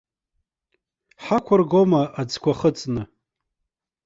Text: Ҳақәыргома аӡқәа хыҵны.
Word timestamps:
Ҳақәыргома 1.23 2.01
аӡқәа 2.19 2.51
хыҵны. 2.59 3.03